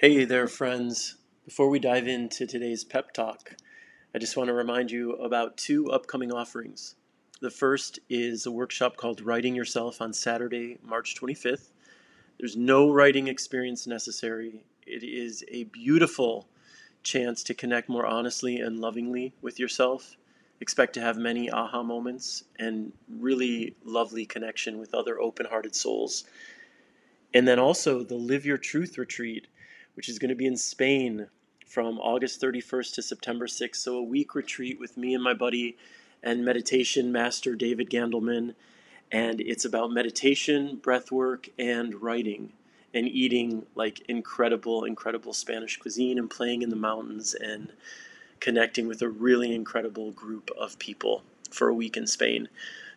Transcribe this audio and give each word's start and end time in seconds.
Hey 0.00 0.24
there, 0.24 0.46
friends. 0.46 1.16
Before 1.44 1.68
we 1.68 1.80
dive 1.80 2.06
into 2.06 2.46
today's 2.46 2.84
pep 2.84 3.12
talk, 3.12 3.56
I 4.14 4.18
just 4.18 4.36
want 4.36 4.46
to 4.46 4.54
remind 4.54 4.92
you 4.92 5.14
about 5.14 5.56
two 5.56 5.90
upcoming 5.90 6.30
offerings. 6.30 6.94
The 7.40 7.50
first 7.50 7.98
is 8.08 8.46
a 8.46 8.52
workshop 8.52 8.96
called 8.96 9.20
Writing 9.20 9.56
Yourself 9.56 10.00
on 10.00 10.12
Saturday, 10.12 10.78
March 10.84 11.16
25th. 11.20 11.70
There's 12.38 12.56
no 12.56 12.88
writing 12.88 13.26
experience 13.26 13.88
necessary. 13.88 14.62
It 14.86 15.02
is 15.02 15.44
a 15.48 15.64
beautiful 15.64 16.46
chance 17.02 17.42
to 17.42 17.52
connect 17.52 17.88
more 17.88 18.06
honestly 18.06 18.60
and 18.60 18.78
lovingly 18.78 19.34
with 19.42 19.58
yourself. 19.58 20.16
Expect 20.60 20.92
to 20.94 21.00
have 21.00 21.16
many 21.16 21.50
aha 21.50 21.82
moments 21.82 22.44
and 22.56 22.92
really 23.10 23.74
lovely 23.84 24.26
connection 24.26 24.78
with 24.78 24.94
other 24.94 25.20
open 25.20 25.46
hearted 25.46 25.74
souls. 25.74 26.22
And 27.34 27.48
then 27.48 27.58
also 27.58 28.04
the 28.04 28.14
Live 28.14 28.46
Your 28.46 28.58
Truth 28.58 28.96
retreat 28.96 29.48
which 29.98 30.08
is 30.08 30.20
going 30.20 30.28
to 30.28 30.36
be 30.36 30.46
in 30.46 30.56
Spain 30.56 31.26
from 31.66 31.98
August 31.98 32.40
31st 32.40 32.94
to 32.94 33.02
September 33.02 33.48
6th. 33.48 33.74
So, 33.74 33.96
a 33.96 34.02
week 34.02 34.36
retreat 34.36 34.78
with 34.78 34.96
me 34.96 35.12
and 35.12 35.24
my 35.24 35.34
buddy 35.34 35.76
and 36.22 36.44
meditation 36.44 37.10
master 37.10 37.56
David 37.56 37.90
Gandelman. 37.90 38.54
And 39.10 39.40
it's 39.40 39.64
about 39.64 39.90
meditation, 39.90 40.76
breath 40.76 41.10
work, 41.10 41.48
and 41.58 42.00
writing 42.00 42.52
and 42.94 43.08
eating 43.08 43.66
like 43.74 43.98
incredible, 44.02 44.84
incredible 44.84 45.32
Spanish 45.32 45.76
cuisine 45.78 46.16
and 46.16 46.30
playing 46.30 46.62
in 46.62 46.70
the 46.70 46.76
mountains 46.76 47.34
and 47.34 47.72
connecting 48.38 48.86
with 48.86 49.02
a 49.02 49.08
really 49.08 49.52
incredible 49.52 50.12
group 50.12 50.48
of 50.56 50.78
people 50.78 51.24
for 51.50 51.66
a 51.66 51.74
week 51.74 51.96
in 51.96 52.06
Spain. 52.06 52.48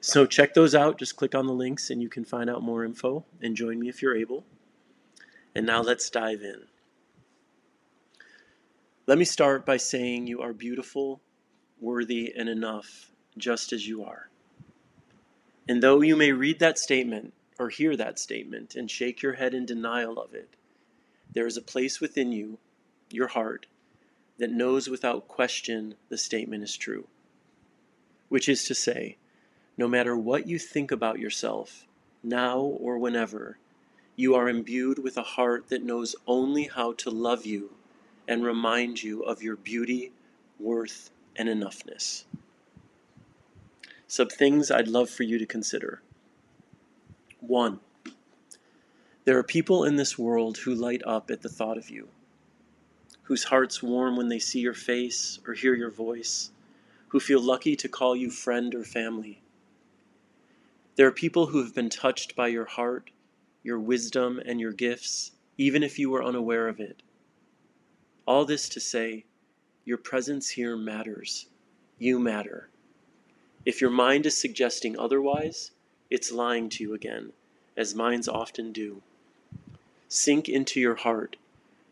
So 0.01 0.27
check 0.27 0.53
those 0.53 0.75
out. 0.75 0.99
Just 0.99 1.15
click 1.15 1.33
on 1.33 1.47
the 1.47 1.53
links 1.53 1.89
and 1.89 1.99
you 1.99 2.09
can 2.09 2.25
find 2.25 2.47
out 2.47 2.61
more 2.61 2.85
info 2.85 3.25
and 3.41 3.55
join 3.55 3.79
me 3.79 3.89
if 3.89 4.03
you're 4.03 4.15
able. 4.15 4.43
And 5.55 5.65
now 5.65 5.81
let's 5.81 6.07
dive 6.07 6.43
in. 6.43 6.67
Let 9.07 9.17
me 9.17 9.25
start 9.25 9.65
by 9.65 9.77
saying 9.77 10.27
you 10.27 10.41
are 10.41 10.53
beautiful, 10.53 11.21
worthy, 11.79 12.31
and 12.37 12.47
enough 12.47 13.11
just 13.35 13.73
as 13.73 13.87
you 13.87 14.03
are. 14.03 14.29
And 15.67 15.81
though 15.81 16.01
you 16.01 16.15
may 16.15 16.31
read 16.31 16.59
that 16.59 16.77
statement 16.77 17.33
or 17.57 17.69
hear 17.69 17.95
that 17.95 18.19
statement 18.19 18.75
and 18.75 18.91
shake 18.91 19.23
your 19.23 19.33
head 19.33 19.55
in 19.55 19.65
denial 19.65 20.19
of 20.19 20.35
it, 20.35 20.55
there 21.33 21.47
is 21.47 21.57
a 21.57 21.63
place 21.63 21.99
within 21.99 22.31
you, 22.31 22.59
your 23.09 23.29
heart, 23.29 23.65
that 24.37 24.51
knows 24.51 24.87
without 24.87 25.27
question 25.27 25.95
the 26.09 26.17
statement 26.17 26.63
is 26.63 26.77
true. 26.77 27.07
Which 28.29 28.47
is 28.47 28.63
to 28.65 28.75
say, 28.75 29.17
no 29.77 29.87
matter 29.87 30.15
what 30.15 30.47
you 30.47 30.59
think 30.59 30.91
about 30.91 31.17
yourself, 31.17 31.87
now 32.21 32.59
or 32.59 32.99
whenever, 32.99 33.57
you 34.15 34.35
are 34.35 34.47
imbued 34.47 34.99
with 34.99 35.17
a 35.17 35.23
heart 35.23 35.69
that 35.69 35.83
knows 35.83 36.15
only 36.27 36.65
how 36.65 36.93
to 36.93 37.09
love 37.09 37.47
you 37.47 37.71
and 38.31 38.45
remind 38.45 39.03
you 39.03 39.23
of 39.23 39.43
your 39.43 39.57
beauty, 39.57 40.09
worth, 40.57 41.09
and 41.35 41.49
enoughness. 41.49 42.23
Some 44.07 44.29
things 44.29 44.71
I'd 44.71 44.87
love 44.87 45.09
for 45.09 45.23
you 45.23 45.37
to 45.37 45.45
consider. 45.45 46.01
One, 47.41 47.81
there 49.25 49.37
are 49.37 49.43
people 49.43 49.83
in 49.83 49.97
this 49.97 50.17
world 50.17 50.59
who 50.59 50.73
light 50.73 51.01
up 51.05 51.29
at 51.29 51.41
the 51.41 51.49
thought 51.49 51.77
of 51.77 51.89
you, 51.89 52.07
whose 53.23 53.43
hearts 53.43 53.83
warm 53.83 54.15
when 54.15 54.29
they 54.29 54.39
see 54.39 54.61
your 54.61 54.73
face 54.73 55.39
or 55.45 55.53
hear 55.53 55.75
your 55.75 55.91
voice, 55.91 56.51
who 57.09 57.19
feel 57.19 57.41
lucky 57.41 57.75
to 57.75 57.89
call 57.89 58.15
you 58.15 58.31
friend 58.31 58.73
or 58.73 58.85
family. 58.85 59.41
There 60.95 61.07
are 61.07 61.11
people 61.11 61.47
who 61.47 61.61
have 61.61 61.75
been 61.75 61.89
touched 61.89 62.33
by 62.37 62.47
your 62.47 62.63
heart, 62.63 63.11
your 63.61 63.77
wisdom, 63.77 64.41
and 64.45 64.61
your 64.61 64.71
gifts, 64.71 65.33
even 65.57 65.83
if 65.83 65.99
you 65.99 66.09
were 66.09 66.23
unaware 66.23 66.69
of 66.69 66.79
it 66.79 67.03
all 68.25 68.45
this 68.45 68.69
to 68.69 68.79
say, 68.79 69.25
your 69.85 69.97
presence 69.97 70.49
here 70.49 70.77
matters. 70.77 71.47
You 71.97 72.19
matter. 72.19 72.69
If 73.65 73.81
your 73.81 73.89
mind 73.89 74.25
is 74.25 74.37
suggesting 74.37 74.97
otherwise, 74.97 75.71
it's 76.09 76.31
lying 76.31 76.69
to 76.69 76.83
you 76.83 76.93
again, 76.93 77.33
as 77.77 77.95
minds 77.95 78.27
often 78.27 78.71
do. 78.71 79.01
Sink 80.07 80.49
into 80.49 80.79
your 80.79 80.95
heart 80.95 81.37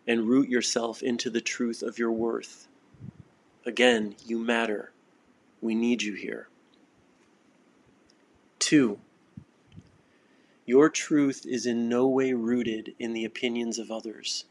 and 0.07 0.27
root 0.27 0.49
yourself 0.49 1.01
into 1.01 1.29
the 1.29 1.41
truth 1.41 1.81
of 1.81 1.99
your 1.99 2.11
worth. 2.11 2.67
Again, 3.65 4.15
you 4.25 4.39
matter. 4.39 4.91
We 5.61 5.75
need 5.75 6.01
you 6.01 6.13
here. 6.13 6.47
Two, 8.57 8.99
your 10.65 10.89
truth 10.89 11.45
is 11.47 11.65
in 11.65 11.89
no 11.89 12.07
way 12.07 12.33
rooted 12.33 12.93
in 12.99 13.13
the 13.13 13.25
opinions 13.25 13.79
of 13.79 13.89
others. 13.89 14.45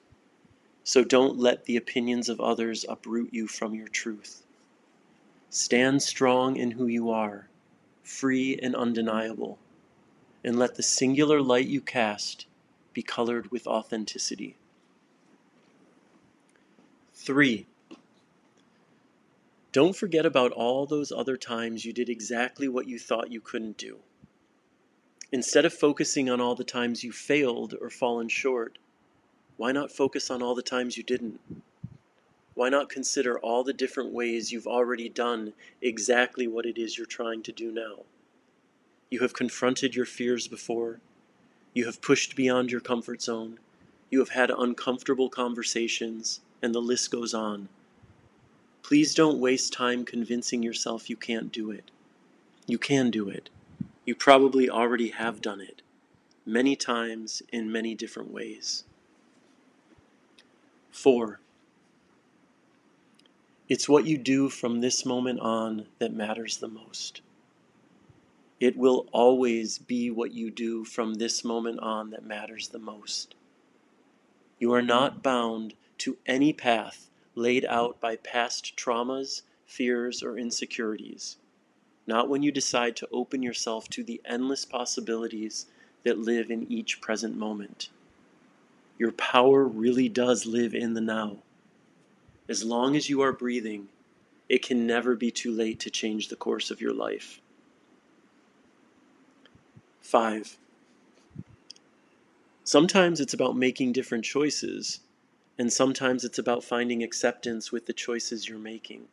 So 0.88 1.04
don't 1.04 1.38
let 1.38 1.66
the 1.66 1.76
opinions 1.76 2.30
of 2.30 2.40
others 2.40 2.86
uproot 2.88 3.28
you 3.30 3.46
from 3.46 3.74
your 3.74 3.88
truth. 3.88 4.42
Stand 5.50 6.02
strong 6.02 6.56
in 6.56 6.70
who 6.70 6.86
you 6.86 7.10
are, 7.10 7.50
free 8.02 8.58
and 8.62 8.74
undeniable, 8.74 9.58
and 10.42 10.58
let 10.58 10.76
the 10.76 10.82
singular 10.82 11.42
light 11.42 11.66
you 11.66 11.82
cast 11.82 12.46
be 12.94 13.02
colored 13.02 13.50
with 13.50 13.66
authenticity. 13.66 14.56
3. 17.12 17.66
Don't 19.72 19.94
forget 19.94 20.24
about 20.24 20.52
all 20.52 20.86
those 20.86 21.12
other 21.12 21.36
times 21.36 21.84
you 21.84 21.92
did 21.92 22.08
exactly 22.08 22.66
what 22.66 22.88
you 22.88 22.98
thought 22.98 23.30
you 23.30 23.42
couldn't 23.42 23.76
do. 23.76 23.98
Instead 25.32 25.66
of 25.66 25.74
focusing 25.74 26.30
on 26.30 26.40
all 26.40 26.54
the 26.54 26.64
times 26.64 27.04
you 27.04 27.12
failed 27.12 27.74
or 27.78 27.90
fallen 27.90 28.30
short, 28.30 28.78
why 29.58 29.72
not 29.72 29.90
focus 29.90 30.30
on 30.30 30.40
all 30.40 30.54
the 30.54 30.62
times 30.62 30.96
you 30.96 31.02
didn't? 31.02 31.40
Why 32.54 32.68
not 32.68 32.88
consider 32.88 33.38
all 33.40 33.64
the 33.64 33.72
different 33.72 34.12
ways 34.12 34.52
you've 34.52 34.68
already 34.68 35.08
done 35.08 35.52
exactly 35.82 36.46
what 36.46 36.64
it 36.64 36.78
is 36.78 36.96
you're 36.96 37.06
trying 37.06 37.42
to 37.42 37.52
do 37.52 37.72
now? 37.72 38.04
You 39.10 39.18
have 39.18 39.32
confronted 39.32 39.96
your 39.96 40.06
fears 40.06 40.46
before. 40.46 41.00
You 41.74 41.86
have 41.86 42.00
pushed 42.00 42.36
beyond 42.36 42.70
your 42.70 42.80
comfort 42.80 43.20
zone. 43.20 43.58
You 44.10 44.20
have 44.20 44.30
had 44.30 44.50
uncomfortable 44.50 45.28
conversations, 45.28 46.40
and 46.62 46.72
the 46.72 46.80
list 46.80 47.10
goes 47.10 47.34
on. 47.34 47.68
Please 48.82 49.12
don't 49.12 49.40
waste 49.40 49.72
time 49.72 50.04
convincing 50.04 50.62
yourself 50.62 51.10
you 51.10 51.16
can't 51.16 51.50
do 51.50 51.72
it. 51.72 51.90
You 52.66 52.78
can 52.78 53.10
do 53.10 53.28
it. 53.28 53.50
You 54.04 54.14
probably 54.14 54.70
already 54.70 55.08
have 55.08 55.42
done 55.42 55.60
it, 55.60 55.82
many 56.46 56.76
times 56.76 57.42
in 57.52 57.72
many 57.72 57.96
different 57.96 58.32
ways. 58.32 58.84
4. 60.98 61.38
It's 63.68 63.88
what 63.88 64.04
you 64.04 64.18
do 64.18 64.48
from 64.48 64.80
this 64.80 65.06
moment 65.06 65.38
on 65.38 65.86
that 66.00 66.12
matters 66.12 66.56
the 66.56 66.66
most. 66.66 67.20
It 68.58 68.76
will 68.76 69.06
always 69.12 69.78
be 69.78 70.10
what 70.10 70.32
you 70.32 70.50
do 70.50 70.84
from 70.84 71.14
this 71.14 71.44
moment 71.44 71.78
on 71.78 72.10
that 72.10 72.24
matters 72.24 72.70
the 72.70 72.80
most. 72.80 73.36
You 74.58 74.72
are 74.72 74.82
not 74.82 75.22
bound 75.22 75.74
to 75.98 76.18
any 76.26 76.52
path 76.52 77.08
laid 77.36 77.64
out 77.66 78.00
by 78.00 78.16
past 78.16 78.76
traumas, 78.76 79.42
fears, 79.64 80.20
or 80.20 80.36
insecurities. 80.36 81.36
Not 82.08 82.28
when 82.28 82.42
you 82.42 82.50
decide 82.50 82.96
to 82.96 83.08
open 83.12 83.40
yourself 83.40 83.88
to 83.90 84.02
the 84.02 84.20
endless 84.24 84.64
possibilities 84.64 85.66
that 86.02 86.18
live 86.18 86.50
in 86.50 86.66
each 86.68 87.00
present 87.00 87.36
moment. 87.36 87.88
Your 88.98 89.12
power 89.12 89.64
really 89.64 90.08
does 90.08 90.44
live 90.44 90.74
in 90.74 90.94
the 90.94 91.00
now. 91.00 91.38
As 92.48 92.64
long 92.64 92.96
as 92.96 93.08
you 93.08 93.20
are 93.20 93.32
breathing, 93.32 93.88
it 94.48 94.64
can 94.64 94.86
never 94.86 95.14
be 95.14 95.30
too 95.30 95.52
late 95.52 95.78
to 95.80 95.90
change 95.90 96.28
the 96.28 96.36
course 96.36 96.70
of 96.70 96.80
your 96.80 96.92
life. 96.92 97.40
5. 100.00 100.58
Sometimes 102.64 103.20
it's 103.20 103.34
about 103.34 103.56
making 103.56 103.92
different 103.92 104.24
choices, 104.24 105.00
and 105.58 105.72
sometimes 105.72 106.24
it's 106.24 106.38
about 106.38 106.64
finding 106.64 107.02
acceptance 107.02 107.70
with 107.70 107.86
the 107.86 107.92
choices 107.92 108.48
you're 108.48 108.58
making. 108.58 109.06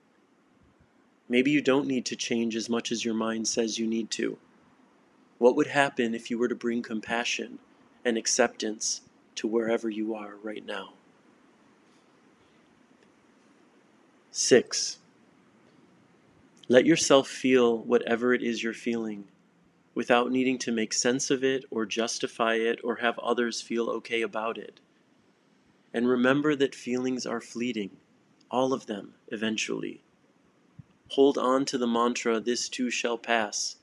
Maybe 1.30 1.52
you 1.52 1.62
don't 1.62 1.88
need 1.88 2.06
to 2.06 2.16
change 2.16 2.56
as 2.56 2.70
much 2.70 2.92
as 2.92 3.06
your 3.06 3.14
mind 3.14 3.48
says 3.48 3.78
you 3.78 3.88
need 3.88 4.10
to. 4.12 4.38
What 5.38 5.56
would 5.56 5.68
happen 5.68 6.16
if 6.16 6.32
you 6.32 6.38
were 6.38 6.48
to 6.48 6.56
bring 6.56 6.82
compassion 6.82 7.60
and 8.04 8.18
acceptance 8.18 9.02
to 9.36 9.48
wherever 9.48 9.90
you 9.90 10.16
are 10.16 10.36
right 10.42 10.66
now. 10.66 10.94
6. 14.32 15.00
Let 16.68 16.86
yourself 16.86 17.28
feel 17.28 17.78
whatever 17.78 18.34
it 18.34 18.42
is 18.42 18.64
you're 18.64 18.74
feeling 18.74 19.26
without 19.96 20.30
needing 20.30 20.58
to 20.60 20.72
make 20.72 20.92
sense 20.92 21.32
of 21.32 21.44
it 21.44 21.64
or 21.72 21.86
justify 21.86 22.56
it 22.56 22.80
or 22.84 22.98
have 22.98 23.18
others 23.20 23.62
feel 23.62 23.90
okay 23.90 24.22
about 24.22 24.58
it. 24.58 24.80
And 25.94 26.08
remember 26.08 26.54
that 26.56 26.76
feelings 26.76 27.26
are 27.26 27.40
fleeting, 27.40 27.92
all 28.52 28.74
of 28.74 28.88
them, 28.88 29.14
eventually. 29.30 30.02
Hold 31.12 31.38
on 31.38 31.64
to 31.66 31.78
the 31.78 31.88
mantra, 31.88 32.42
this 32.42 32.68
too 32.68 32.90
shall 32.90 33.18
pass, 33.18 33.78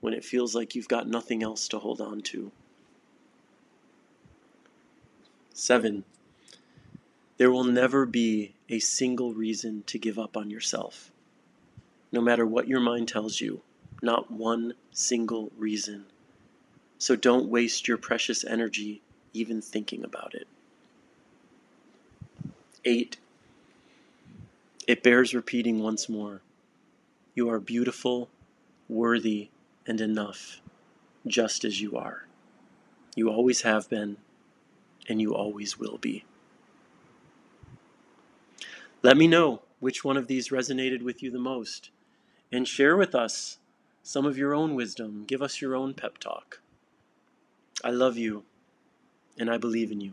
when 0.00 0.14
it 0.14 0.24
feels 0.24 0.54
like 0.54 0.74
you've 0.74 0.88
got 0.88 1.06
nothing 1.06 1.42
else 1.42 1.68
to 1.68 1.78
hold 1.78 2.00
on 2.00 2.22
to. 2.22 2.50
7. 5.60 6.04
There 7.36 7.50
will 7.50 7.64
never 7.64 8.06
be 8.06 8.54
a 8.70 8.78
single 8.78 9.34
reason 9.34 9.84
to 9.88 9.98
give 9.98 10.18
up 10.18 10.34
on 10.34 10.48
yourself. 10.48 11.10
No 12.10 12.22
matter 12.22 12.46
what 12.46 12.66
your 12.66 12.80
mind 12.80 13.08
tells 13.08 13.42
you, 13.42 13.60
not 14.00 14.30
one 14.30 14.72
single 14.90 15.52
reason. 15.58 16.06
So 16.98 17.14
don't 17.14 17.50
waste 17.50 17.86
your 17.86 17.98
precious 17.98 18.42
energy 18.42 19.02
even 19.34 19.60
thinking 19.60 20.02
about 20.02 20.34
it. 20.34 20.48
8. 22.86 23.18
It 24.86 25.02
bears 25.02 25.34
repeating 25.34 25.80
once 25.80 26.08
more. 26.08 26.40
You 27.34 27.50
are 27.50 27.60
beautiful, 27.60 28.30
worthy, 28.88 29.50
and 29.86 30.00
enough, 30.00 30.62
just 31.26 31.66
as 31.66 31.82
you 31.82 31.98
are. 31.98 32.24
You 33.14 33.28
always 33.28 33.60
have 33.62 33.90
been, 33.90 34.16
and 35.10 35.20
you 35.20 35.34
always 35.34 35.78
will 35.78 35.98
be. 35.98 36.24
Let 39.02 39.16
me 39.16 39.26
know 39.26 39.62
which 39.80 40.04
one 40.04 40.16
of 40.16 40.28
these 40.28 40.50
resonated 40.50 41.02
with 41.02 41.22
you 41.22 41.30
the 41.30 41.38
most, 41.38 41.90
and 42.52 42.66
share 42.66 42.96
with 42.96 43.14
us 43.14 43.58
some 44.02 44.24
of 44.24 44.38
your 44.38 44.54
own 44.54 44.74
wisdom. 44.74 45.24
Give 45.26 45.42
us 45.42 45.60
your 45.60 45.74
own 45.74 45.94
pep 45.94 46.18
talk. 46.18 46.60
I 47.82 47.90
love 47.90 48.16
you, 48.16 48.44
and 49.38 49.50
I 49.50 49.58
believe 49.58 49.90
in 49.90 50.00
you. 50.00 50.12